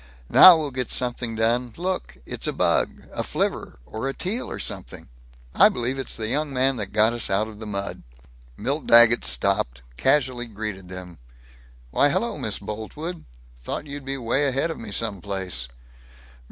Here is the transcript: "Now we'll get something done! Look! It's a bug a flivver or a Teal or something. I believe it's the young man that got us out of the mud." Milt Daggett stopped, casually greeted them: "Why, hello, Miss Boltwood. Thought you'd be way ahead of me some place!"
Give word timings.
"Now 0.31 0.57
we'll 0.57 0.71
get 0.71 0.91
something 0.91 1.35
done! 1.35 1.73
Look! 1.77 2.17
It's 2.25 2.47
a 2.47 2.53
bug 2.53 3.05
a 3.13 3.21
flivver 3.23 3.77
or 3.85 4.09
a 4.09 4.15
Teal 4.15 4.49
or 4.49 4.57
something. 4.57 5.09
I 5.53 5.69
believe 5.69 5.99
it's 5.99 6.15
the 6.15 6.27
young 6.27 6.51
man 6.51 6.77
that 6.77 6.87
got 6.91 7.13
us 7.13 7.29
out 7.29 7.47
of 7.47 7.59
the 7.59 7.67
mud." 7.67 8.01
Milt 8.57 8.87
Daggett 8.87 9.23
stopped, 9.23 9.83
casually 9.97 10.47
greeted 10.47 10.89
them: 10.89 11.19
"Why, 11.91 12.09
hello, 12.09 12.35
Miss 12.39 12.57
Boltwood. 12.57 13.25
Thought 13.61 13.85
you'd 13.85 14.03
be 14.03 14.17
way 14.17 14.47
ahead 14.47 14.71
of 14.71 14.79
me 14.79 14.89
some 14.91 15.21
place!" 15.21 15.67